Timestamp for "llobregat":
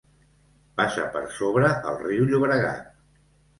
2.33-2.91